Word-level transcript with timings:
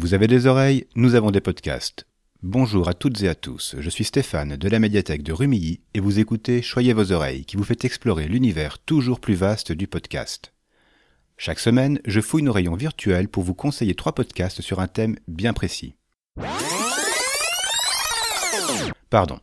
Vous 0.00 0.14
avez 0.14 0.28
des 0.28 0.46
oreilles, 0.46 0.86
nous 0.94 1.14
avons 1.14 1.30
des 1.30 1.42
podcasts. 1.42 2.06
Bonjour 2.42 2.88
à 2.88 2.94
toutes 2.94 3.22
et 3.22 3.28
à 3.28 3.34
tous, 3.34 3.76
je 3.78 3.90
suis 3.90 4.04
Stéphane 4.04 4.56
de 4.56 4.68
la 4.70 4.78
médiathèque 4.78 5.22
de 5.22 5.34
Rumilly 5.34 5.80
et 5.92 6.00
vous 6.00 6.18
écoutez 6.18 6.62
Choyez 6.62 6.94
vos 6.94 7.12
oreilles 7.12 7.44
qui 7.44 7.58
vous 7.58 7.64
fait 7.64 7.84
explorer 7.84 8.26
l'univers 8.26 8.78
toujours 8.78 9.20
plus 9.20 9.34
vaste 9.34 9.72
du 9.72 9.86
podcast. 9.86 10.54
Chaque 11.36 11.58
semaine, 11.58 12.00
je 12.06 12.22
fouille 12.22 12.44
nos 12.44 12.52
rayons 12.54 12.76
virtuels 12.76 13.28
pour 13.28 13.42
vous 13.42 13.52
conseiller 13.52 13.94
trois 13.94 14.14
podcasts 14.14 14.62
sur 14.62 14.80
un 14.80 14.88
thème 14.88 15.16
bien 15.28 15.52
précis. 15.52 15.96
Pardon. 19.10 19.38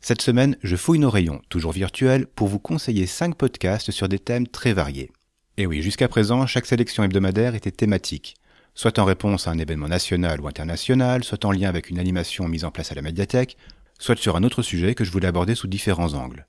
Cette 0.00 0.22
semaine, 0.22 0.56
je 0.62 0.76
fouille 0.76 1.00
nos 1.00 1.10
rayons, 1.10 1.42
toujours 1.48 1.72
virtuels, 1.72 2.28
pour 2.28 2.46
vous 2.46 2.60
conseiller 2.60 3.06
cinq 3.06 3.34
podcasts 3.34 3.90
sur 3.90 4.08
des 4.08 4.20
thèmes 4.20 4.46
très 4.46 4.74
variés. 4.74 5.10
Et 5.56 5.66
oui, 5.66 5.82
jusqu'à 5.82 6.06
présent, 6.06 6.46
chaque 6.46 6.66
sélection 6.66 7.02
hebdomadaire 7.02 7.56
était 7.56 7.72
thématique 7.72 8.36
soit 8.78 9.00
en 9.00 9.04
réponse 9.04 9.48
à 9.48 9.50
un 9.50 9.58
événement 9.58 9.88
national 9.88 10.40
ou 10.40 10.46
international, 10.46 11.24
soit 11.24 11.44
en 11.44 11.50
lien 11.50 11.68
avec 11.68 11.90
une 11.90 11.98
animation 11.98 12.46
mise 12.46 12.64
en 12.64 12.70
place 12.70 12.92
à 12.92 12.94
la 12.94 13.02
médiathèque, 13.02 13.56
soit 13.98 14.16
sur 14.16 14.36
un 14.36 14.44
autre 14.44 14.62
sujet 14.62 14.94
que 14.94 15.02
je 15.02 15.10
voulais 15.10 15.26
aborder 15.26 15.56
sous 15.56 15.66
différents 15.66 16.14
angles. 16.14 16.46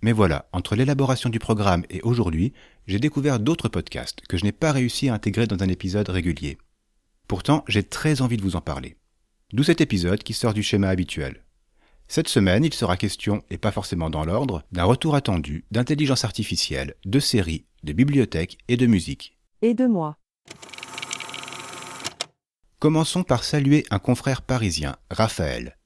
Mais 0.00 0.12
voilà, 0.12 0.48
entre 0.54 0.76
l'élaboration 0.76 1.28
du 1.28 1.38
programme 1.38 1.84
et 1.90 2.00
aujourd'hui, 2.00 2.54
j'ai 2.86 2.98
découvert 2.98 3.38
d'autres 3.38 3.68
podcasts 3.68 4.22
que 4.26 4.38
je 4.38 4.44
n'ai 4.44 4.52
pas 4.52 4.72
réussi 4.72 5.10
à 5.10 5.14
intégrer 5.14 5.46
dans 5.46 5.62
un 5.62 5.68
épisode 5.68 6.08
régulier. 6.08 6.56
Pourtant, 7.26 7.66
j'ai 7.68 7.82
très 7.82 8.22
envie 8.22 8.38
de 8.38 8.42
vous 8.42 8.56
en 8.56 8.62
parler. 8.62 8.96
D'où 9.52 9.62
cet 9.62 9.82
épisode 9.82 10.22
qui 10.22 10.32
sort 10.32 10.54
du 10.54 10.62
schéma 10.62 10.88
habituel. 10.88 11.44
Cette 12.06 12.28
semaine, 12.28 12.64
il 12.64 12.72
sera 12.72 12.96
question, 12.96 13.42
et 13.50 13.58
pas 13.58 13.72
forcément 13.72 14.08
dans 14.08 14.24
l'ordre, 14.24 14.62
d'un 14.72 14.84
retour 14.84 15.14
attendu 15.14 15.66
d'intelligence 15.70 16.24
artificielle, 16.24 16.94
de 17.04 17.20
séries, 17.20 17.66
de 17.84 17.92
bibliothèques 17.92 18.56
et 18.68 18.78
de 18.78 18.86
musique. 18.86 19.36
Et 19.60 19.74
de 19.74 19.86
moi. 19.86 20.16
Commençons 22.80 23.24
par 23.24 23.42
saluer 23.42 23.84
un 23.90 23.98
confrère 23.98 24.40
parisien, 24.40 24.94
Raphaël. 25.10 25.76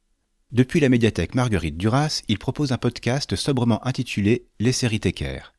Depuis 0.50 0.78
la 0.78 0.90
médiathèque 0.90 1.34
Marguerite 1.34 1.78
Duras, 1.78 2.20
il 2.28 2.38
propose 2.38 2.70
un 2.70 2.76
podcast 2.76 3.34
sobrement 3.34 3.82
intitulé 3.86 4.44
Les 4.60 4.72
séries 4.72 5.00
Tecker. 5.00 5.54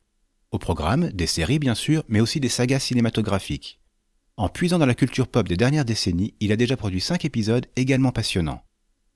Au 0.52 0.60
programme, 0.60 1.08
des 1.08 1.26
séries 1.26 1.58
bien 1.58 1.74
sûr, 1.74 2.04
mais 2.06 2.20
aussi 2.20 2.38
des 2.38 2.48
sagas 2.48 2.78
cinématographiques. 2.78 3.80
En 4.36 4.48
puisant 4.48 4.78
dans 4.78 4.86
la 4.86 4.94
culture 4.94 5.26
pop 5.26 5.48
des 5.48 5.56
dernières 5.56 5.84
décennies, 5.84 6.34
il 6.38 6.52
a 6.52 6.56
déjà 6.56 6.76
produit 6.76 7.00
cinq 7.00 7.24
épisodes 7.24 7.66
également 7.74 8.12
passionnants. 8.12 8.62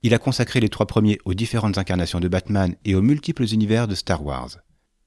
Il 0.03 0.13
a 0.13 0.19
consacré 0.19 0.59
les 0.59 0.67
trois 0.67 0.87
premiers 0.87 1.19
aux 1.23 1.33
différentes 1.33 1.77
incarnations 1.77 2.19
de 2.19 2.27
Batman 2.27 2.75
et 2.83 2.95
aux 2.95 3.01
multiples 3.01 3.45
univers 3.45 3.87
de 3.87 3.95
Star 3.95 4.25
Wars. 4.25 4.57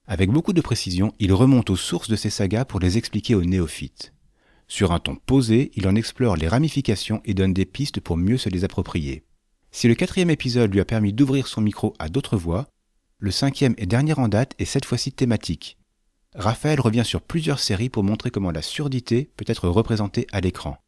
Avec 0.07 0.31
beaucoup 0.31 0.53
de 0.53 0.61
précision, 0.61 1.13
il 1.19 1.31
remonte 1.31 1.69
aux 1.69 1.75
sources 1.75 2.09
de 2.09 2.15
ces 2.15 2.31
sagas 2.31 2.65
pour 2.65 2.79
les 2.79 2.97
expliquer 2.97 3.35
aux 3.35 3.43
néophytes. 3.43 4.12
Sur 4.73 4.91
un 4.91 4.97
ton 4.97 5.15
posé, 5.15 5.69
il 5.75 5.87
en 5.87 5.93
explore 5.93 6.35
les 6.35 6.47
ramifications 6.47 7.21
et 7.25 7.35
donne 7.35 7.53
des 7.53 7.67
pistes 7.67 7.99
pour 7.99 8.17
mieux 8.17 8.39
se 8.39 8.49
les 8.49 8.63
approprier. 8.63 9.23
Si 9.69 9.87
le 9.87 9.93
quatrième 9.93 10.31
épisode 10.31 10.73
lui 10.73 10.79
a 10.79 10.83
permis 10.83 11.13
d'ouvrir 11.13 11.45
son 11.45 11.61
micro 11.61 11.93
à 11.99 12.09
d'autres 12.09 12.37
voix, 12.37 12.65
le 13.19 13.29
cinquième 13.29 13.75
et 13.77 13.85
dernier 13.85 14.17
en 14.17 14.27
date 14.29 14.55
est 14.57 14.65
cette 14.65 14.85
fois-ci 14.85 15.11
thématique. 15.11 15.77
Raphaël 16.33 16.81
revient 16.81 17.05
sur 17.05 17.21
plusieurs 17.21 17.59
séries 17.59 17.89
pour 17.89 18.03
montrer 18.03 18.31
comment 18.31 18.49
la 18.49 18.63
surdité 18.63 19.29
peut 19.37 19.45
être 19.47 19.67
représentée 19.69 20.25
à 20.31 20.41
l'écran. 20.41 20.79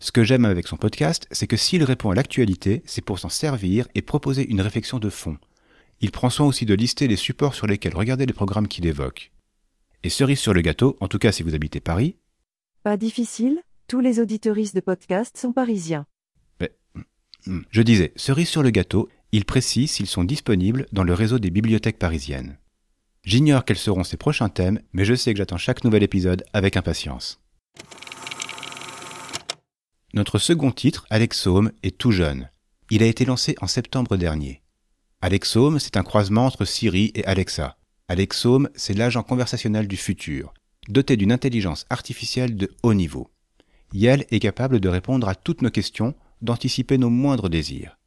Ce 0.00 0.12
que 0.12 0.22
j'aime 0.22 0.44
avec 0.44 0.66
son 0.66 0.76
podcast, 0.76 1.26
c'est 1.30 1.46
que 1.46 1.56
s'il 1.56 1.82
répond 1.82 2.10
à 2.10 2.14
l'actualité, 2.14 2.82
c'est 2.84 3.00
pour 3.02 3.18
s'en 3.18 3.30
servir 3.30 3.88
et 3.94 4.02
proposer 4.02 4.46
une 4.50 4.60
réflexion 4.60 4.98
de 4.98 5.08
fond. 5.08 5.38
Il 6.02 6.10
prend 6.10 6.28
soin 6.28 6.44
aussi 6.44 6.66
de 6.66 6.74
lister 6.74 7.08
les 7.08 7.16
supports 7.16 7.54
sur 7.54 7.66
lesquels 7.66 7.96
regarder 7.96 8.26
les 8.26 8.34
programmes 8.34 8.68
qu'il 8.68 8.84
évoque. 8.84 9.32
Et 10.02 10.10
cerise 10.10 10.40
sur 10.40 10.52
le 10.52 10.60
gâteau, 10.60 10.98
en 11.00 11.08
tout 11.08 11.18
cas 11.18 11.32
si 11.32 11.42
vous 11.42 11.54
habitez 11.54 11.80
Paris, 11.80 12.16
pas 12.82 12.96
difficile, 12.96 13.60
tous 13.88 14.00
les 14.00 14.20
auditoristes 14.20 14.74
de 14.74 14.80
podcast 14.80 15.36
sont 15.36 15.52
parisiens. 15.52 16.06
Hmm, 17.46 17.62
je 17.70 17.80
disais, 17.80 18.12
cerise 18.16 18.48
sur 18.48 18.62
le 18.62 18.70
gâteau, 18.70 19.08
il 19.32 19.46
précise 19.46 19.90
s'ils 19.90 20.06
sont 20.06 20.24
disponibles 20.24 20.86
dans 20.92 21.04
le 21.04 21.14
réseau 21.14 21.38
des 21.38 21.50
bibliothèques 21.50 21.98
parisiennes. 21.98 22.58
J'ignore 23.24 23.64
quels 23.64 23.78
seront 23.78 24.04
ses 24.04 24.18
prochains 24.18 24.50
thèmes, 24.50 24.80
mais 24.92 25.06
je 25.06 25.14
sais 25.14 25.32
que 25.32 25.38
j'attends 25.38 25.56
chaque 25.56 25.84
nouvel 25.84 26.02
épisode 26.02 26.44
avec 26.52 26.76
impatience. 26.76 27.40
Notre 30.12 30.38
second 30.38 30.70
titre, 30.70 31.06
Alexome, 31.08 31.72
est 31.82 31.96
tout 31.96 32.12
jeune. 32.12 32.50
Il 32.90 33.02
a 33.02 33.06
été 33.06 33.24
lancé 33.24 33.54
en 33.62 33.66
septembre 33.66 34.16
dernier. 34.16 34.62
Alexome, 35.22 35.78
c'est 35.78 35.96
un 35.96 36.02
croisement 36.02 36.46
entre 36.46 36.64
Siri 36.64 37.10
et 37.14 37.24
Alexa. 37.24 37.76
Alexome, 38.08 38.68
c'est 38.74 38.94
l'agent 38.94 39.22
conversationnel 39.22 39.88
du 39.88 39.96
futur 39.96 40.52
doté 40.90 41.16
d'une 41.16 41.32
intelligence 41.32 41.86
artificielle 41.90 42.56
de 42.56 42.70
haut 42.82 42.94
niveau. 42.94 43.30
Yel 43.92 44.24
est 44.30 44.40
capable 44.40 44.80
de 44.80 44.88
répondre 44.88 45.28
à 45.28 45.34
toutes 45.34 45.62
nos 45.62 45.70
questions, 45.70 46.14
d'anticiper 46.42 46.98
nos 46.98 47.10
moindres 47.10 47.50
désirs. 47.50 47.98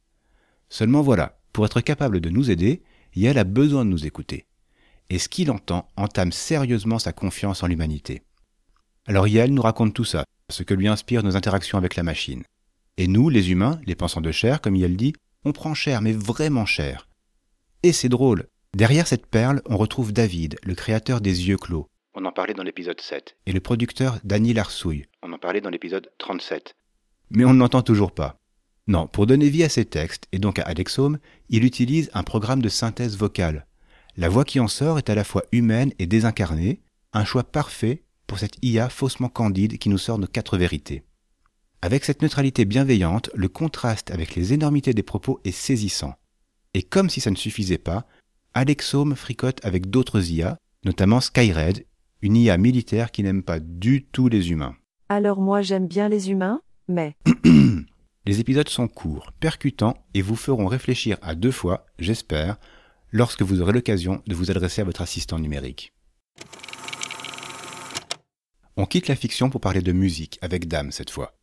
Seulement 0.68 1.02
voilà, 1.02 1.38
pour 1.52 1.66
être 1.66 1.80
capable 1.80 2.20
de 2.20 2.30
nous 2.30 2.50
aider, 2.50 2.82
Yel 3.14 3.38
a 3.38 3.44
besoin 3.44 3.84
de 3.84 3.90
nous 3.90 4.06
écouter. 4.06 4.46
Et 5.10 5.18
ce 5.18 5.28
qu'il 5.28 5.50
entend 5.50 5.88
entame 5.96 6.32
sérieusement 6.32 6.98
sa 6.98 7.12
confiance 7.12 7.62
en 7.62 7.66
l'humanité. 7.66 8.22
Alors 9.06 9.28
Yel 9.28 9.52
nous 9.52 9.62
raconte 9.62 9.94
tout 9.94 10.04
ça, 10.04 10.24
ce 10.50 10.62
que 10.62 10.74
lui 10.74 10.88
inspirent 10.88 11.22
nos 11.22 11.36
interactions 11.36 11.78
avec 11.78 11.96
la 11.96 12.02
machine. 12.02 12.42
Et 12.96 13.06
nous, 13.06 13.28
les 13.28 13.50
humains, 13.50 13.80
les 13.86 13.94
pensants 13.94 14.20
de 14.20 14.32
chair, 14.32 14.60
comme 14.60 14.76
Yel 14.76 14.96
dit, 14.96 15.14
on 15.44 15.52
prend 15.52 15.74
cher, 15.74 16.00
mais 16.00 16.12
vraiment 16.12 16.64
cher. 16.64 17.08
Et 17.82 17.92
c'est 17.92 18.08
drôle, 18.08 18.46
derrière 18.74 19.06
cette 19.06 19.26
perle, 19.26 19.60
on 19.66 19.76
retrouve 19.76 20.12
David, 20.12 20.56
le 20.62 20.74
créateur 20.74 21.20
des 21.20 21.48
yeux 21.48 21.58
clos, 21.58 21.88
on 22.14 22.24
en 22.24 22.32
parlait 22.32 22.54
dans 22.54 22.62
l'épisode 22.62 23.00
7. 23.00 23.36
Et 23.46 23.52
le 23.52 23.60
producteur 23.60 24.18
Danny 24.24 24.54
Larsouille. 24.54 25.06
On 25.22 25.32
en 25.32 25.38
parlait 25.38 25.60
dans 25.60 25.70
l'épisode 25.70 26.10
37. 26.18 26.76
Mais 27.30 27.44
on 27.44 27.52
ne 27.52 27.58
l'entend 27.58 27.82
toujours 27.82 28.12
pas. 28.12 28.38
Non, 28.86 29.06
pour 29.06 29.26
donner 29.26 29.48
vie 29.48 29.64
à 29.64 29.68
ces 29.68 29.84
textes, 29.84 30.26
et 30.32 30.38
donc 30.38 30.58
à 30.58 30.62
Alexome, 30.62 31.18
il 31.48 31.64
utilise 31.64 32.10
un 32.14 32.22
programme 32.22 32.62
de 32.62 32.68
synthèse 32.68 33.16
vocale. 33.16 33.66
La 34.16 34.28
voix 34.28 34.44
qui 34.44 34.60
en 34.60 34.68
sort 34.68 34.98
est 34.98 35.10
à 35.10 35.14
la 35.14 35.24
fois 35.24 35.42
humaine 35.52 35.92
et 35.98 36.06
désincarnée, 36.06 36.80
un 37.12 37.24
choix 37.24 37.42
parfait 37.42 38.02
pour 38.26 38.38
cette 38.38 38.62
IA 38.62 38.88
faussement 38.88 39.28
candide 39.28 39.78
qui 39.78 39.88
nous 39.88 39.98
sort 39.98 40.18
nos 40.18 40.26
quatre 40.26 40.56
vérités. 40.56 41.02
Avec 41.82 42.04
cette 42.04 42.22
neutralité 42.22 42.64
bienveillante, 42.64 43.30
le 43.34 43.48
contraste 43.48 44.10
avec 44.10 44.34
les 44.34 44.52
énormités 44.52 44.94
des 44.94 45.02
propos 45.02 45.40
est 45.44 45.50
saisissant. 45.50 46.14
Et 46.74 46.82
comme 46.82 47.10
si 47.10 47.20
ça 47.20 47.30
ne 47.30 47.36
suffisait 47.36 47.78
pas, 47.78 48.06
Alexome 48.54 49.16
fricote 49.16 49.64
avec 49.64 49.90
d'autres 49.90 50.30
IA, 50.30 50.58
notamment 50.84 51.20
Skyred, 51.20 51.84
une 52.24 52.36
IA 52.36 52.56
militaire 52.56 53.10
qui 53.10 53.22
n'aime 53.22 53.42
pas 53.42 53.60
du 53.60 54.02
tout 54.06 54.28
les 54.28 54.50
humains. 54.50 54.74
Alors 55.10 55.42
moi 55.42 55.60
j'aime 55.60 55.86
bien 55.86 56.08
les 56.08 56.30
humains, 56.30 56.62
mais... 56.88 57.16
les 58.24 58.40
épisodes 58.40 58.68
sont 58.70 58.88
courts, 58.88 59.30
percutants 59.40 60.06
et 60.14 60.22
vous 60.22 60.34
feront 60.34 60.66
réfléchir 60.66 61.18
à 61.20 61.34
deux 61.34 61.50
fois, 61.50 61.84
j'espère, 61.98 62.56
lorsque 63.12 63.42
vous 63.42 63.60
aurez 63.60 63.74
l'occasion 63.74 64.22
de 64.26 64.34
vous 64.34 64.50
adresser 64.50 64.80
à 64.80 64.86
votre 64.86 65.02
assistant 65.02 65.38
numérique. 65.38 65.92
On 68.78 68.86
quitte 68.86 69.08
la 69.08 69.16
fiction 69.16 69.50
pour 69.50 69.60
parler 69.60 69.82
de 69.82 69.92
musique 69.92 70.38
avec 70.40 70.66
Dame 70.66 70.92
cette 70.92 71.10
fois. 71.10 71.34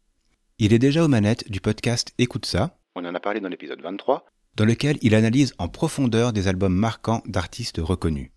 Il 0.58 0.74
est 0.74 0.80
déjà 0.80 1.06
aux 1.06 1.08
manettes 1.08 1.50
du 1.52 1.62
podcast 1.62 2.12
Écoute 2.18 2.48
ça, 2.48 2.80
on 2.96 3.06
en 3.06 3.14
a 3.14 3.20
parlé 3.20 3.40
dans 3.40 3.50
l'épisode 3.50 3.82
23, 3.82 4.26
dans 4.56 4.66
lequel 4.66 4.98
il 5.04 5.14
analyse 5.14 5.54
en 5.60 5.68
profondeur 5.68 6.34
des 6.34 6.48
albums 6.48 6.74
marquants 6.74 7.22
d'artistes 7.28 7.80
reconnus. 7.80 8.32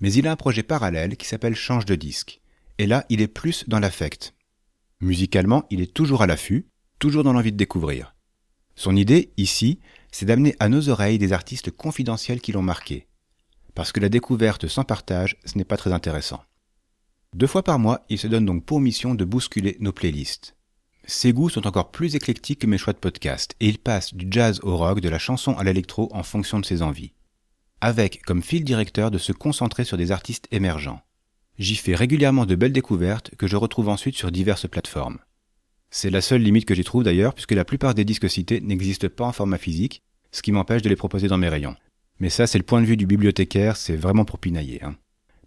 Mais 0.00 0.12
il 0.12 0.26
a 0.26 0.32
un 0.32 0.36
projet 0.36 0.62
parallèle 0.62 1.16
qui 1.16 1.26
s'appelle 1.26 1.54
Change 1.54 1.86
de 1.86 1.94
disque. 1.94 2.40
Et 2.78 2.86
là, 2.86 3.06
il 3.08 3.22
est 3.22 3.28
plus 3.28 3.64
dans 3.66 3.78
l'affect. 3.78 4.34
Musicalement, 5.00 5.64
il 5.70 5.80
est 5.80 5.92
toujours 5.92 6.22
à 6.22 6.26
l'affût, 6.26 6.66
toujours 6.98 7.24
dans 7.24 7.32
l'envie 7.32 7.52
de 7.52 7.56
découvrir. 7.56 8.14
Son 8.74 8.94
idée, 8.94 9.32
ici, 9.38 9.80
c'est 10.12 10.26
d'amener 10.26 10.54
à 10.60 10.68
nos 10.68 10.90
oreilles 10.90 11.18
des 11.18 11.32
artistes 11.32 11.70
confidentiels 11.70 12.42
qui 12.42 12.52
l'ont 12.52 12.62
marqué. 12.62 13.06
Parce 13.74 13.92
que 13.92 14.00
la 14.00 14.10
découverte 14.10 14.68
sans 14.68 14.84
partage, 14.84 15.36
ce 15.46 15.56
n'est 15.56 15.64
pas 15.64 15.78
très 15.78 15.92
intéressant. 15.92 16.42
Deux 17.34 17.46
fois 17.46 17.62
par 17.62 17.78
mois, 17.78 18.04
il 18.08 18.18
se 18.18 18.26
donne 18.26 18.46
donc 18.46 18.64
pour 18.64 18.80
mission 18.80 19.14
de 19.14 19.24
bousculer 19.24 19.76
nos 19.80 19.92
playlists. 19.92 20.56
Ses 21.06 21.32
goûts 21.32 21.48
sont 21.48 21.66
encore 21.66 21.90
plus 21.90 22.16
éclectiques 22.16 22.60
que 22.60 22.66
mes 22.66 22.78
choix 22.78 22.92
de 22.92 22.98
podcast, 22.98 23.54
et 23.60 23.68
il 23.68 23.78
passe 23.78 24.14
du 24.14 24.26
jazz 24.30 24.60
au 24.62 24.76
rock, 24.76 25.00
de 25.00 25.08
la 25.08 25.18
chanson 25.18 25.56
à 25.56 25.64
l'électro 25.64 26.10
en 26.12 26.22
fonction 26.22 26.58
de 26.58 26.66
ses 26.66 26.82
envies 26.82 27.12
avec 27.80 28.22
comme 28.22 28.42
fil 28.42 28.64
directeur 28.64 29.10
de 29.10 29.18
se 29.18 29.32
concentrer 29.32 29.84
sur 29.84 29.96
des 29.96 30.12
artistes 30.12 30.48
émergents. 30.50 31.00
J'y 31.58 31.76
fais 31.76 31.94
régulièrement 31.94 32.46
de 32.46 32.54
belles 32.54 32.72
découvertes 32.72 33.34
que 33.36 33.46
je 33.46 33.56
retrouve 33.56 33.88
ensuite 33.88 34.16
sur 34.16 34.30
diverses 34.30 34.68
plateformes. 34.68 35.18
C'est 35.90 36.10
la 36.10 36.20
seule 36.20 36.42
limite 36.42 36.66
que 36.66 36.74
j'y 36.74 36.84
trouve 36.84 37.04
d'ailleurs, 37.04 37.32
puisque 37.32 37.52
la 37.52 37.64
plupart 37.64 37.94
des 37.94 38.04
disques 38.04 38.28
cités 38.28 38.60
n'existent 38.60 39.08
pas 39.08 39.24
en 39.24 39.32
format 39.32 39.58
physique, 39.58 40.02
ce 40.32 40.42
qui 40.42 40.52
m'empêche 40.52 40.82
de 40.82 40.88
les 40.88 40.96
proposer 40.96 41.28
dans 41.28 41.38
mes 41.38 41.48
rayons. 41.48 41.76
Mais 42.18 42.28
ça, 42.28 42.46
c'est 42.46 42.58
le 42.58 42.64
point 42.64 42.80
de 42.80 42.86
vue 42.86 42.96
du 42.96 43.06
bibliothécaire, 43.06 43.76
c'est 43.76 43.96
vraiment 43.96 44.24
pour 44.24 44.38
pinailler. 44.38 44.82
Hein. 44.82 44.96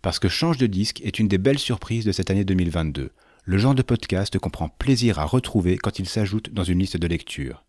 Parce 0.01 0.19
que 0.19 0.29
Change 0.29 0.57
de 0.57 0.67
disque 0.67 1.01
est 1.01 1.19
une 1.19 1.27
des 1.27 1.37
belles 1.37 1.59
surprises 1.59 2.05
de 2.05 2.11
cette 2.11 2.31
année 2.31 2.45
2022, 2.45 3.11
le 3.43 3.57
genre 3.57 3.75
de 3.75 3.81
podcast 3.81 4.39
qu'on 4.39 4.49
prend 4.49 4.69
plaisir 4.69 5.19
à 5.19 5.25
retrouver 5.25 5.77
quand 5.77 5.99
il 5.99 6.07
s'ajoute 6.07 6.53
dans 6.53 6.63
une 6.63 6.79
liste 6.79 6.97
de 6.97 7.07
lecture. 7.07 7.65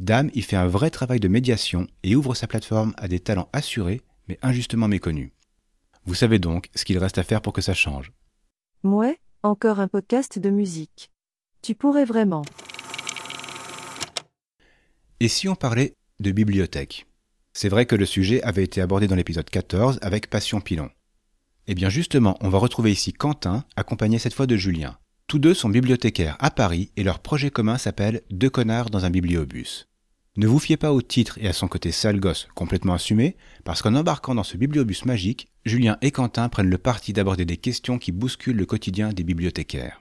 Dame 0.00 0.30
y 0.34 0.42
fait 0.42 0.56
un 0.56 0.66
vrai 0.66 0.90
travail 0.90 1.20
de 1.20 1.28
médiation 1.28 1.86
et 2.02 2.16
ouvre 2.16 2.34
sa 2.34 2.46
plateforme 2.46 2.94
à 2.96 3.06
des 3.06 3.20
talents 3.20 3.48
assurés 3.52 4.02
mais 4.28 4.38
injustement 4.42 4.88
méconnus. 4.88 5.30
Vous 6.04 6.14
savez 6.14 6.38
donc 6.38 6.68
ce 6.74 6.84
qu'il 6.84 6.98
reste 6.98 7.18
à 7.18 7.22
faire 7.22 7.40
pour 7.40 7.52
que 7.52 7.62
ça 7.62 7.74
change. 7.74 8.12
Mouais, 8.82 9.18
encore 9.42 9.80
un 9.80 9.88
podcast 9.88 10.38
de 10.38 10.50
musique. 10.50 11.10
Tu 11.62 11.74
pourrais 11.74 12.04
vraiment. 12.04 12.42
Et 15.20 15.28
si 15.28 15.48
on 15.48 15.54
parlait 15.54 15.94
de 16.20 16.32
bibliothèque? 16.32 17.06
C'est 17.52 17.68
vrai 17.68 17.86
que 17.86 17.94
le 17.94 18.04
sujet 18.04 18.42
avait 18.42 18.64
été 18.64 18.80
abordé 18.80 19.06
dans 19.06 19.14
l'épisode 19.14 19.48
14 19.48 20.00
avec 20.02 20.28
Passion 20.28 20.60
Pilon. 20.60 20.90
Eh 21.66 21.74
bien 21.74 21.88
justement, 21.88 22.36
on 22.40 22.48
va 22.48 22.58
retrouver 22.58 22.90
ici 22.90 23.12
Quentin, 23.12 23.64
accompagné 23.76 24.18
cette 24.18 24.34
fois 24.34 24.46
de 24.46 24.56
Julien. 24.56 24.98
Tous 25.34 25.40
deux 25.40 25.52
sont 25.52 25.68
bibliothécaires 25.68 26.36
à 26.38 26.52
Paris 26.52 26.92
et 26.96 27.02
leur 27.02 27.18
projet 27.18 27.50
commun 27.50 27.76
s'appelle 27.76 28.22
Deux 28.30 28.50
connards 28.50 28.90
dans 28.90 29.04
un 29.04 29.10
bibliobus. 29.10 29.88
Ne 30.36 30.46
vous 30.46 30.60
fiez 30.60 30.76
pas 30.76 30.92
au 30.92 31.02
titre 31.02 31.38
et 31.40 31.48
à 31.48 31.52
son 31.52 31.66
côté 31.66 31.90
sale 31.90 32.20
gosse 32.20 32.46
complètement 32.54 32.94
assumé, 32.94 33.34
parce 33.64 33.82
qu'en 33.82 33.96
embarquant 33.96 34.36
dans 34.36 34.44
ce 34.44 34.56
bibliobus 34.56 35.04
magique, 35.06 35.48
Julien 35.64 35.98
et 36.02 36.12
Quentin 36.12 36.48
prennent 36.48 36.70
le 36.70 36.78
parti 36.78 37.12
d'aborder 37.12 37.44
des 37.44 37.56
questions 37.56 37.98
qui 37.98 38.12
bousculent 38.12 38.54
le 38.54 38.64
quotidien 38.64 39.12
des 39.12 39.24
bibliothécaires. 39.24 40.00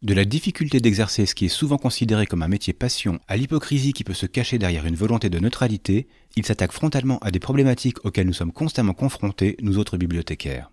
De 0.00 0.14
la 0.14 0.24
difficulté 0.24 0.80
d'exercer 0.80 1.26
ce 1.26 1.34
qui 1.34 1.44
est 1.44 1.48
souvent 1.48 1.76
considéré 1.76 2.24
comme 2.24 2.42
un 2.42 2.48
métier 2.48 2.72
passion 2.72 3.20
à 3.28 3.36
l'hypocrisie 3.36 3.92
qui 3.92 4.04
peut 4.04 4.14
se 4.14 4.24
cacher 4.24 4.56
derrière 4.56 4.86
une 4.86 4.96
volonté 4.96 5.28
de 5.28 5.38
neutralité, 5.38 6.08
ils 6.34 6.46
s'attaquent 6.46 6.72
frontalement 6.72 7.18
à 7.18 7.30
des 7.30 7.40
problématiques 7.40 8.02
auxquelles 8.06 8.26
nous 8.26 8.32
sommes 8.32 8.52
constamment 8.52 8.94
confrontés, 8.94 9.58
nous 9.60 9.76
autres 9.76 9.98
bibliothécaires. 9.98 10.71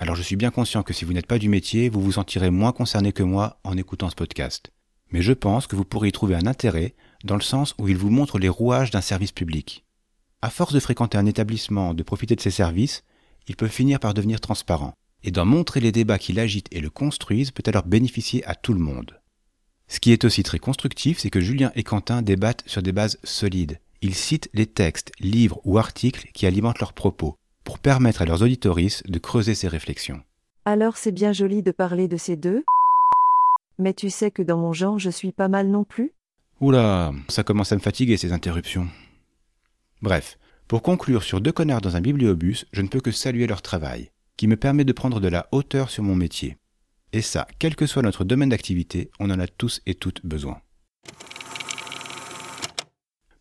Alors 0.00 0.16
je 0.16 0.22
suis 0.22 0.36
bien 0.36 0.50
conscient 0.50 0.82
que 0.82 0.94
si 0.94 1.04
vous 1.04 1.12
n'êtes 1.12 1.26
pas 1.26 1.38
du 1.38 1.50
métier, 1.50 1.90
vous 1.90 2.00
vous 2.00 2.12
sentirez 2.12 2.50
moins 2.50 2.72
concerné 2.72 3.12
que 3.12 3.22
moi 3.22 3.60
en 3.64 3.76
écoutant 3.76 4.08
ce 4.08 4.14
podcast. 4.14 4.72
Mais 5.10 5.20
je 5.20 5.34
pense 5.34 5.66
que 5.66 5.76
vous 5.76 5.84
pourrez 5.84 6.08
y 6.08 6.12
trouver 6.12 6.36
un 6.36 6.46
intérêt 6.46 6.94
dans 7.22 7.34
le 7.34 7.42
sens 7.42 7.74
où 7.78 7.86
il 7.86 7.98
vous 7.98 8.08
montre 8.08 8.38
les 8.38 8.48
rouages 8.48 8.90
d'un 8.90 9.02
service 9.02 9.32
public. 9.32 9.84
À 10.40 10.48
force 10.48 10.72
de 10.72 10.80
fréquenter 10.80 11.18
un 11.18 11.26
établissement, 11.26 11.92
de 11.92 12.02
profiter 12.02 12.34
de 12.34 12.40
ses 12.40 12.50
services, 12.50 13.04
il 13.46 13.56
peut 13.56 13.68
finir 13.68 14.00
par 14.00 14.14
devenir 14.14 14.40
transparent, 14.40 14.94
et 15.22 15.32
d'en 15.32 15.44
montrer 15.44 15.80
les 15.80 15.92
débats 15.92 16.18
qui 16.18 16.32
l'agitent 16.32 16.72
et 16.74 16.80
le 16.80 16.88
construisent 16.88 17.50
peut 17.50 17.62
alors 17.66 17.84
bénéficier 17.84 18.42
à 18.46 18.54
tout 18.54 18.72
le 18.72 18.80
monde. 18.80 19.20
Ce 19.86 20.00
qui 20.00 20.12
est 20.12 20.24
aussi 20.24 20.42
très 20.42 20.58
constructif, 20.58 21.18
c'est 21.18 21.28
que 21.28 21.42
Julien 21.42 21.72
et 21.74 21.82
Quentin 21.82 22.22
débattent 22.22 22.64
sur 22.64 22.82
des 22.82 22.92
bases 22.92 23.18
solides. 23.22 23.80
Ils 24.00 24.14
citent 24.14 24.48
les 24.54 24.66
textes, 24.66 25.12
livres 25.20 25.60
ou 25.64 25.76
articles 25.76 26.30
qui 26.32 26.46
alimentent 26.46 26.80
leurs 26.80 26.94
propos, 26.94 27.36
pour 27.64 27.78
permettre 27.78 28.22
à 28.22 28.24
leurs 28.24 28.42
auditoristes 28.42 29.08
de 29.10 29.18
creuser 29.18 29.54
ces 29.54 29.68
réflexions. 29.68 30.22
Alors 30.64 30.96
c'est 30.96 31.12
bien 31.12 31.32
joli 31.32 31.62
de 31.62 31.70
parler 31.70 32.08
de 32.08 32.16
ces 32.16 32.36
deux. 32.36 32.64
Mais 33.78 33.94
tu 33.94 34.10
sais 34.10 34.30
que 34.30 34.42
dans 34.42 34.58
mon 34.58 34.72
genre 34.72 34.98
je 34.98 35.10
suis 35.10 35.32
pas 35.32 35.48
mal 35.48 35.68
non 35.68 35.84
plus 35.84 36.12
Oula, 36.60 37.12
ça 37.28 37.42
commence 37.42 37.72
à 37.72 37.76
me 37.76 37.80
fatiguer 37.80 38.18
ces 38.18 38.34
interruptions. 38.34 38.86
Bref, 40.02 40.38
pour 40.68 40.82
conclure 40.82 41.22
sur 41.22 41.40
deux 41.40 41.52
connards 41.52 41.80
dans 41.80 41.96
un 41.96 42.02
bibliobus, 42.02 42.66
je 42.72 42.82
ne 42.82 42.88
peux 42.88 43.00
que 43.00 43.10
saluer 43.10 43.46
leur 43.46 43.62
travail, 43.62 44.10
qui 44.36 44.46
me 44.46 44.56
permet 44.56 44.84
de 44.84 44.92
prendre 44.92 45.20
de 45.20 45.28
la 45.28 45.48
hauteur 45.52 45.88
sur 45.88 46.02
mon 46.02 46.14
métier. 46.14 46.58
Et 47.14 47.22
ça, 47.22 47.46
quel 47.58 47.76
que 47.76 47.86
soit 47.86 48.02
notre 48.02 48.24
domaine 48.24 48.50
d'activité, 48.50 49.10
on 49.18 49.30
en 49.30 49.40
a 49.40 49.46
tous 49.46 49.80
et 49.86 49.94
toutes 49.94 50.24
besoin. 50.24 50.60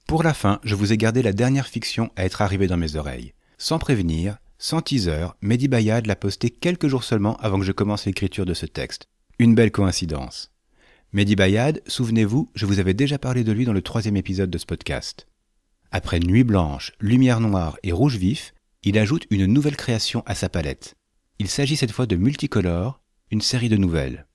Pour 0.08 0.24
la 0.24 0.34
fin, 0.34 0.60
je 0.64 0.74
vous 0.74 0.92
ai 0.92 0.98
gardé 0.98 1.22
la 1.22 1.34
dernière 1.34 1.68
fiction 1.68 2.10
à 2.16 2.26
être 2.26 2.42
arrivée 2.42 2.68
dans 2.68 2.78
mes 2.78 2.96
oreilles. 2.96 3.34
Sans 3.62 3.78
prévenir, 3.78 4.38
sans 4.58 4.82
teaser, 4.82 5.28
Mehdi 5.42 5.68
Bayad 5.68 6.06
l'a 6.06 6.16
posté 6.16 6.50
quelques 6.50 6.88
jours 6.88 7.04
seulement 7.04 7.36
avant 7.38 7.60
que 7.60 7.66
je 7.66 7.74
commence 7.74 8.06
l'écriture 8.06 8.46
de 8.46 8.54
ce 8.54 8.66
texte. 8.66 9.10
Une 9.38 9.54
belle 9.54 9.72
coïncidence. 9.72 10.54
Mehdi 11.12 11.36
Bayad, 11.36 11.82
souvenez-vous, 11.86 12.50
je 12.56 12.66
vous 12.66 12.80
avais 12.80 12.94
déjà 12.94 13.20
parlé 13.20 13.44
de 13.44 13.52
lui 13.52 13.66
dans 13.66 13.74
le 13.74 13.82
troisième 13.82 14.16
épisode 14.16 14.50
de 14.50 14.58
ce 14.58 14.66
podcast. 14.66 15.28
Après 15.92 16.22
Nuit 16.22 16.46
blanche, 16.46 16.94
Lumière 17.02 17.42
noire 17.42 17.78
et 17.84 17.92
Rouge 17.92 18.16
vif, 18.16 18.54
il 18.84 18.98
ajoute 18.98 19.28
une 19.30 19.46
nouvelle 19.46 19.76
création 19.76 20.24
à 20.26 20.36
sa 20.36 20.48
palette. 20.48 20.96
Il 21.38 21.50
s'agit 21.50 21.76
cette 21.76 21.92
fois 21.92 22.06
de 22.06 22.16
Multicolore, 22.16 23.02
une 23.30 23.42
série 23.42 23.68
de 23.68 23.76
nouvelles. 23.76 24.26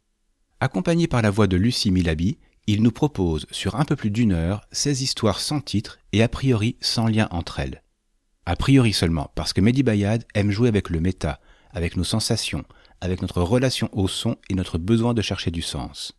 Accompagné 0.60 1.08
par 1.08 1.22
la 1.22 1.30
voix 1.30 1.46
de 1.46 1.56
Lucie 1.56 1.90
Milabi, 1.90 2.36
il 2.66 2.82
nous 2.82 2.92
propose, 2.92 3.46
sur 3.50 3.76
un 3.76 3.86
peu 3.86 3.96
plus 3.96 4.10
d'une 4.10 4.32
heure, 4.32 4.68
16 4.72 5.00
histoires 5.00 5.40
sans 5.40 5.62
titre 5.62 5.98
et 6.12 6.22
a 6.22 6.28
priori 6.28 6.76
sans 6.82 7.06
lien 7.06 7.26
entre 7.30 7.60
elles. 7.60 7.83
A 8.46 8.56
priori 8.56 8.92
seulement, 8.92 9.30
parce 9.34 9.52
que 9.52 9.60
Mehdi 9.60 9.82
Bayad 9.82 10.24
aime 10.34 10.50
jouer 10.50 10.68
avec 10.68 10.90
le 10.90 11.00
méta, 11.00 11.40
avec 11.72 11.96
nos 11.96 12.04
sensations, 12.04 12.64
avec 13.00 13.22
notre 13.22 13.42
relation 13.42 13.88
au 13.92 14.08
son 14.08 14.36
et 14.50 14.54
notre 14.54 14.78
besoin 14.78 15.14
de 15.14 15.22
chercher 15.22 15.50
du 15.50 15.62
sens. 15.62 16.12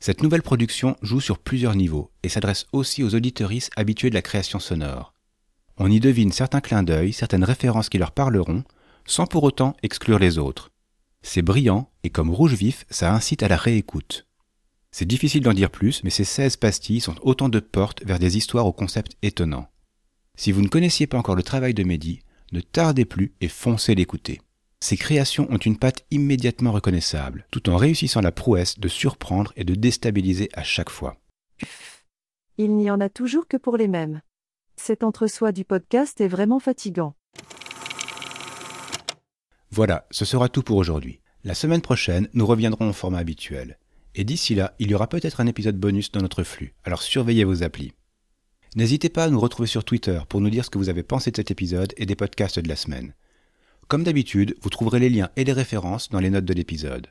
Cette 0.00 0.22
nouvelle 0.22 0.42
production 0.42 0.96
joue 1.02 1.20
sur 1.20 1.38
plusieurs 1.38 1.76
niveaux 1.76 2.10
et 2.22 2.28
s'adresse 2.28 2.66
aussi 2.72 3.04
aux 3.04 3.14
auditeuristes 3.14 3.70
habitués 3.76 4.10
de 4.10 4.14
la 4.14 4.22
création 4.22 4.58
sonore. 4.58 5.14
On 5.76 5.90
y 5.90 6.00
devine 6.00 6.32
certains 6.32 6.60
clins 6.60 6.82
d'œil, 6.82 7.12
certaines 7.12 7.44
références 7.44 7.88
qui 7.88 7.98
leur 7.98 8.10
parleront, 8.10 8.64
sans 9.06 9.26
pour 9.26 9.44
autant 9.44 9.76
exclure 9.82 10.18
les 10.18 10.38
autres. 10.38 10.70
C'est 11.22 11.42
brillant 11.42 11.88
et 12.02 12.10
comme 12.10 12.30
rouge 12.30 12.54
vif, 12.54 12.84
ça 12.90 13.14
incite 13.14 13.42
à 13.42 13.48
la 13.48 13.56
réécoute. 13.56 14.26
C'est 14.90 15.06
difficile 15.06 15.42
d'en 15.42 15.54
dire 15.54 15.70
plus, 15.70 16.02
mais 16.04 16.10
ces 16.10 16.24
16 16.24 16.56
pastilles 16.56 17.00
sont 17.00 17.14
autant 17.22 17.48
de 17.48 17.60
portes 17.60 18.04
vers 18.04 18.18
des 18.18 18.36
histoires 18.36 18.66
au 18.66 18.72
concept 18.72 19.16
étonnant. 19.22 19.68
Si 20.36 20.52
vous 20.52 20.62
ne 20.62 20.68
connaissiez 20.68 21.06
pas 21.06 21.18
encore 21.18 21.36
le 21.36 21.42
travail 21.42 21.74
de 21.74 21.84
Mehdi, 21.84 22.20
ne 22.52 22.60
tardez 22.60 23.04
plus 23.04 23.32
et 23.40 23.48
foncez 23.48 23.94
l'écouter. 23.94 24.40
Ces 24.80 24.96
créations 24.96 25.46
ont 25.50 25.58
une 25.58 25.78
patte 25.78 26.04
immédiatement 26.10 26.72
reconnaissable, 26.72 27.46
tout 27.50 27.70
en 27.70 27.76
réussissant 27.76 28.20
la 28.20 28.32
prouesse 28.32 28.80
de 28.80 28.88
surprendre 28.88 29.52
et 29.56 29.64
de 29.64 29.74
déstabiliser 29.74 30.48
à 30.54 30.64
chaque 30.64 30.90
fois. 30.90 31.16
Il 32.58 32.76
n'y 32.76 32.90
en 32.90 33.00
a 33.00 33.08
toujours 33.08 33.46
que 33.46 33.56
pour 33.56 33.76
les 33.76 33.88
mêmes. 33.88 34.22
Cet 34.76 35.04
entre-soi 35.04 35.52
du 35.52 35.64
podcast 35.64 36.20
est 36.20 36.28
vraiment 36.28 36.58
fatigant. 36.58 37.14
Voilà, 39.70 40.06
ce 40.10 40.24
sera 40.24 40.48
tout 40.48 40.62
pour 40.62 40.76
aujourd'hui. 40.76 41.20
La 41.44 41.54
semaine 41.54 41.80
prochaine, 41.80 42.28
nous 42.34 42.46
reviendrons 42.46 42.90
au 42.90 42.92
format 42.92 43.18
habituel. 43.18 43.78
Et 44.14 44.24
d'ici 44.24 44.54
là, 44.54 44.74
il 44.78 44.90
y 44.90 44.94
aura 44.94 45.08
peut-être 45.08 45.40
un 45.40 45.46
épisode 45.46 45.78
bonus 45.78 46.12
dans 46.12 46.20
notre 46.20 46.42
flux, 46.42 46.74
alors 46.84 47.02
surveillez 47.02 47.44
vos 47.44 47.62
applis. 47.62 47.92
N'hésitez 48.74 49.10
pas 49.10 49.24
à 49.24 49.28
nous 49.28 49.40
retrouver 49.40 49.68
sur 49.68 49.84
Twitter 49.84 50.18
pour 50.30 50.40
nous 50.40 50.48
dire 50.48 50.64
ce 50.64 50.70
que 50.70 50.78
vous 50.78 50.88
avez 50.88 51.02
pensé 51.02 51.30
de 51.30 51.36
cet 51.36 51.50
épisode 51.50 51.92
et 51.98 52.06
des 52.06 52.16
podcasts 52.16 52.58
de 52.58 52.68
la 52.68 52.76
semaine. 52.76 53.14
Comme 53.86 54.02
d'habitude, 54.02 54.54
vous 54.62 54.70
trouverez 54.70 54.98
les 54.98 55.10
liens 55.10 55.28
et 55.36 55.44
les 55.44 55.52
références 55.52 56.08
dans 56.08 56.20
les 56.20 56.30
notes 56.30 56.46
de 56.46 56.54
l'épisode. 56.54 57.08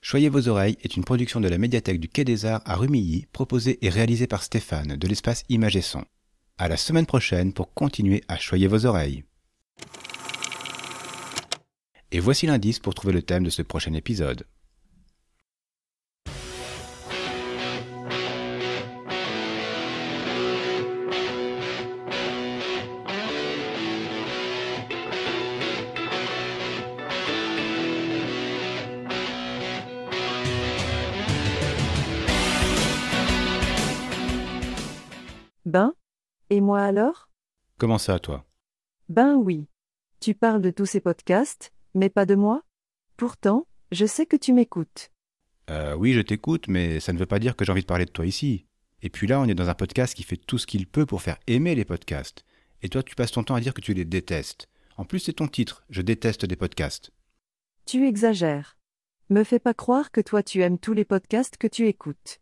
Choyez 0.00 0.28
vos 0.28 0.48
oreilles 0.48 0.76
est 0.82 0.96
une 0.96 1.04
production 1.04 1.40
de 1.40 1.48
la 1.48 1.58
médiathèque 1.58 2.00
du 2.00 2.08
Quai 2.08 2.24
des 2.24 2.46
Arts 2.46 2.62
à 2.64 2.74
Rumilly, 2.74 3.26
proposée 3.32 3.78
et 3.82 3.90
réalisée 3.90 4.26
par 4.26 4.42
Stéphane 4.42 4.96
de 4.96 5.06
l'espace 5.06 5.44
Image 5.48 5.76
et 5.76 5.82
Son. 5.82 6.04
À 6.56 6.66
la 6.66 6.76
semaine 6.76 7.06
prochaine 7.06 7.52
pour 7.52 7.72
continuer 7.74 8.24
à 8.26 8.36
choyer 8.36 8.66
vos 8.66 8.84
oreilles. 8.84 9.22
Et 12.10 12.18
voici 12.18 12.46
l'indice 12.46 12.80
pour 12.80 12.94
trouver 12.94 13.12
le 13.12 13.22
thème 13.22 13.44
de 13.44 13.50
ce 13.50 13.62
prochain 13.62 13.92
épisode. 13.94 14.46
Et 36.50 36.60
moi 36.60 36.82
alors? 36.82 37.28
Comment 37.78 37.98
ça, 37.98 38.18
toi? 38.18 38.46
Ben 39.08 39.34
oui. 39.36 39.68
Tu 40.20 40.34
parles 40.34 40.62
de 40.62 40.70
tous 40.70 40.86
ces 40.86 41.00
podcasts, 41.00 41.72
mais 41.94 42.08
pas 42.08 42.26
de 42.26 42.34
moi? 42.34 42.62
Pourtant, 43.16 43.66
je 43.92 44.06
sais 44.06 44.26
que 44.26 44.36
tu 44.36 44.52
m'écoutes. 44.52 45.10
Euh, 45.70 45.94
oui, 45.94 46.12
je 46.12 46.20
t'écoute, 46.20 46.66
mais 46.68 47.00
ça 47.00 47.12
ne 47.12 47.18
veut 47.18 47.26
pas 47.26 47.38
dire 47.38 47.54
que 47.56 47.64
j'ai 47.64 47.72
envie 47.72 47.82
de 47.82 47.86
parler 47.86 48.06
de 48.06 48.10
toi 48.10 48.26
ici. 48.26 48.66
Et 49.02 49.10
puis 49.10 49.26
là, 49.26 49.40
on 49.40 49.44
est 49.44 49.54
dans 49.54 49.68
un 49.68 49.74
podcast 49.74 50.14
qui 50.14 50.22
fait 50.22 50.36
tout 50.36 50.58
ce 50.58 50.66
qu'il 50.66 50.86
peut 50.86 51.06
pour 51.06 51.22
faire 51.22 51.38
aimer 51.46 51.74
les 51.74 51.84
podcasts. 51.84 52.44
Et 52.82 52.88
toi, 52.88 53.02
tu 53.02 53.14
passes 53.14 53.32
ton 53.32 53.44
temps 53.44 53.54
à 53.54 53.60
dire 53.60 53.74
que 53.74 53.80
tu 53.80 53.92
les 53.94 54.04
détestes. 54.04 54.68
En 54.96 55.04
plus, 55.04 55.20
c'est 55.20 55.34
ton 55.34 55.48
titre, 55.48 55.84
Je 55.90 56.02
déteste 56.02 56.44
des 56.46 56.56
podcasts. 56.56 57.12
Tu 57.86 58.06
exagères. 58.06 58.76
Me 59.30 59.44
fais 59.44 59.58
pas 59.58 59.74
croire 59.74 60.10
que 60.10 60.20
toi 60.20 60.42
tu 60.42 60.62
aimes 60.62 60.78
tous 60.78 60.94
les 60.94 61.04
podcasts 61.04 61.58
que 61.58 61.66
tu 61.66 61.86
écoutes. 61.86 62.40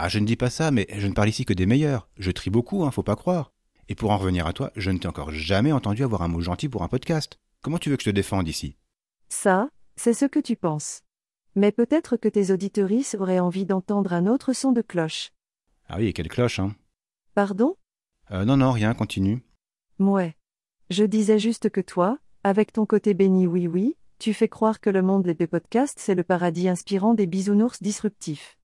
Ah, 0.00 0.08
je 0.08 0.20
ne 0.20 0.26
dis 0.26 0.36
pas 0.36 0.48
ça, 0.48 0.70
mais 0.70 0.86
je 0.96 1.08
ne 1.08 1.12
parle 1.12 1.28
ici 1.28 1.44
que 1.44 1.52
des 1.52 1.66
meilleurs. 1.66 2.08
Je 2.18 2.30
trie 2.30 2.50
beaucoup, 2.50 2.84
hein, 2.84 2.92
faut 2.92 3.02
pas 3.02 3.16
croire. 3.16 3.52
Et 3.88 3.96
pour 3.96 4.12
en 4.12 4.16
revenir 4.16 4.46
à 4.46 4.52
toi, 4.52 4.70
je 4.76 4.92
ne 4.92 4.98
t'ai 4.98 5.08
encore 5.08 5.32
jamais 5.32 5.72
entendu 5.72 6.04
avoir 6.04 6.22
un 6.22 6.28
mot 6.28 6.40
gentil 6.40 6.68
pour 6.68 6.84
un 6.84 6.88
podcast. 6.88 7.40
Comment 7.62 7.78
tu 7.78 7.90
veux 7.90 7.96
que 7.96 8.04
je 8.04 8.10
te 8.10 8.14
défende 8.14 8.46
ici? 8.46 8.76
Ça, 9.28 9.70
c'est 9.96 10.12
ce 10.14 10.24
que 10.24 10.38
tu 10.38 10.54
penses. 10.54 11.02
Mais 11.56 11.72
peut-être 11.72 12.16
que 12.16 12.28
tes 12.28 12.52
auditorices 12.52 13.16
auraient 13.18 13.40
envie 13.40 13.66
d'entendre 13.66 14.12
un 14.12 14.28
autre 14.28 14.52
son 14.52 14.70
de 14.70 14.82
cloche. 14.82 15.32
Ah 15.88 15.96
oui, 15.98 16.06
et 16.06 16.12
quelle 16.12 16.28
cloche, 16.28 16.60
hein? 16.60 16.76
Pardon? 17.34 17.74
Euh, 18.30 18.44
Non, 18.44 18.56
non, 18.56 18.70
rien, 18.70 18.94
continue. 18.94 19.42
Mouais. 19.98 20.36
Je 20.90 21.02
disais 21.02 21.40
juste 21.40 21.70
que 21.70 21.80
toi, 21.80 22.18
avec 22.44 22.72
ton 22.72 22.86
côté 22.86 23.14
béni 23.14 23.48
oui 23.48 23.66
oui, 23.66 23.96
tu 24.20 24.32
fais 24.32 24.48
croire 24.48 24.78
que 24.80 24.90
le 24.90 25.02
monde 25.02 25.24
des 25.26 25.46
podcasts 25.48 25.98
c'est 25.98 26.14
le 26.14 26.22
paradis 26.22 26.68
inspirant 26.68 27.14
des 27.14 27.26
bisounours 27.26 27.82
disruptifs. 27.82 28.57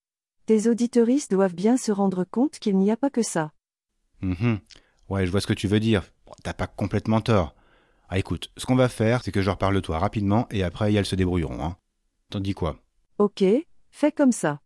Tes 0.46 0.68
auditoristes 0.68 1.30
doivent 1.30 1.54
bien 1.54 1.78
se 1.78 1.90
rendre 1.90 2.24
compte 2.24 2.58
qu'il 2.58 2.76
n'y 2.76 2.90
a 2.90 2.98
pas 2.98 3.08
que 3.08 3.22
ça. 3.22 3.52
Mhm. 4.20 4.58
Ouais, 5.08 5.24
je 5.24 5.30
vois 5.30 5.40
ce 5.40 5.46
que 5.46 5.54
tu 5.54 5.68
veux 5.68 5.80
dire. 5.80 6.02
T'as 6.42 6.52
pas 6.52 6.66
complètement 6.66 7.22
tort. 7.22 7.54
Ah 8.10 8.18
écoute, 8.18 8.52
ce 8.58 8.66
qu'on 8.66 8.74
va 8.76 8.90
faire, 8.90 9.22
c'est 9.22 9.32
que 9.32 9.40
je 9.40 9.46
leur 9.46 9.56
parle 9.56 9.74
de 9.74 9.80
toi 9.80 9.98
rapidement 9.98 10.46
et 10.50 10.62
après 10.62 10.92
elles 10.92 11.06
se 11.06 11.16
débrouilleront. 11.16 11.64
Hein. 11.64 11.76
T'en 12.30 12.40
dis 12.40 12.52
quoi? 12.52 12.78
Ok, 13.18 13.42
fais 13.90 14.12
comme 14.12 14.32
ça. 14.32 14.60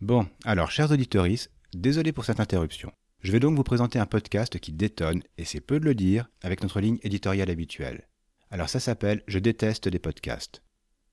Bon, 0.00 0.28
alors, 0.44 0.70
chers 0.70 0.92
auditeuristes, 0.92 1.50
désolé 1.74 2.12
pour 2.12 2.24
cette 2.24 2.38
interruption. 2.38 2.92
Je 3.20 3.32
vais 3.32 3.40
donc 3.40 3.56
vous 3.56 3.64
présenter 3.64 3.98
un 3.98 4.06
podcast 4.06 4.60
qui 4.60 4.72
détonne, 4.72 5.24
et 5.36 5.44
c'est 5.44 5.60
peu 5.60 5.80
de 5.80 5.84
le 5.84 5.96
dire, 5.96 6.28
avec 6.42 6.62
notre 6.62 6.80
ligne 6.80 7.00
éditoriale 7.02 7.50
habituelle. 7.50 8.08
Alors 8.52 8.68
ça 8.68 8.78
s'appelle 8.78 9.24
Je 9.26 9.40
déteste 9.40 9.88
des 9.88 9.98
podcasts. 9.98 10.62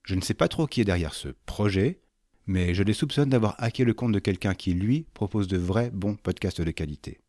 Je 0.03 0.13
ne 0.13 0.21
sais 0.21 0.35
pas 0.35 0.47
trop 0.47 0.67
qui 0.67 0.81
est 0.81 0.85
derrière 0.85 1.15
ce 1.15 1.29
projet, 1.47 2.01
mais 2.47 2.73
je 2.73 2.83
les 2.83 2.93
soupçonne 2.93 3.29
d'avoir 3.29 3.55
hacké 3.57 3.83
le 3.83 3.93
compte 3.93 4.11
de 4.11 4.19
quelqu'un 4.19 4.53
qui, 4.53 4.73
lui, 4.73 5.05
propose 5.13 5.47
de 5.47 5.57
vrais 5.57 5.91
bons 5.91 6.15
podcasts 6.15 6.61
de 6.61 6.71
qualité. 6.71 7.19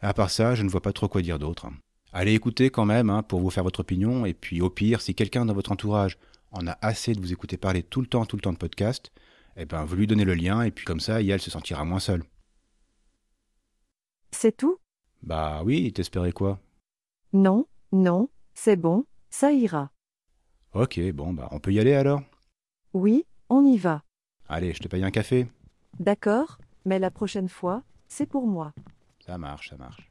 À 0.00 0.14
part 0.14 0.30
ça, 0.30 0.54
je 0.54 0.62
ne 0.62 0.68
vois 0.68 0.82
pas 0.82 0.92
trop 0.92 1.08
quoi 1.08 1.22
dire 1.22 1.38
d'autre. 1.38 1.66
Allez 2.12 2.34
écouter 2.34 2.70
quand 2.70 2.84
même, 2.84 3.10
hein, 3.10 3.22
pour 3.22 3.40
vous 3.40 3.50
faire 3.50 3.64
votre 3.64 3.80
opinion, 3.80 4.24
et 4.24 4.34
puis 4.34 4.60
au 4.60 4.70
pire, 4.70 5.00
si 5.00 5.14
quelqu'un 5.14 5.44
dans 5.44 5.54
votre 5.54 5.72
entourage 5.72 6.18
en 6.52 6.66
a 6.66 6.78
assez 6.80 7.12
de 7.12 7.20
vous 7.20 7.32
écouter 7.32 7.56
parler 7.56 7.82
tout 7.82 8.00
le 8.00 8.06
temps, 8.06 8.24
tout 8.24 8.36
le 8.36 8.42
temps 8.42 8.52
de 8.52 8.58
podcast, 8.58 9.12
eh 9.56 9.66
ben 9.66 9.84
vous 9.84 9.96
lui 9.96 10.06
donnez 10.06 10.24
le 10.24 10.34
lien, 10.34 10.62
et 10.62 10.70
puis 10.70 10.84
comme 10.84 11.00
ça, 11.00 11.20
Yael 11.20 11.40
se 11.40 11.50
sentira 11.50 11.84
moins 11.84 11.98
seule. 11.98 12.22
C'est 14.30 14.56
tout? 14.56 14.78
Bah 15.22 15.62
oui, 15.64 15.92
t'espérais 15.92 16.32
quoi? 16.32 16.60
Non, 17.32 17.66
non, 17.92 18.30
c'est 18.54 18.76
bon, 18.76 19.04
ça 19.30 19.52
ira. 19.52 19.90
Ok, 20.72 21.00
bon, 21.12 21.32
bah 21.32 21.48
on 21.50 21.60
peut 21.60 21.72
y 21.72 21.80
aller 21.80 21.94
alors? 21.94 22.22
Oui, 22.94 23.24
on 23.48 23.64
y 23.64 23.76
va. 23.76 24.02
Allez, 24.48 24.72
je 24.72 24.78
te 24.78 24.88
paye 24.88 25.04
un 25.04 25.10
café 25.10 25.46
D'accord, 26.00 26.58
mais 26.86 26.98
la 26.98 27.10
prochaine 27.10 27.48
fois, 27.48 27.82
c'est 28.08 28.26
pour 28.26 28.46
moi. 28.46 28.72
Ça 29.24 29.36
marche, 29.36 29.68
ça 29.70 29.76
marche. 29.76 30.07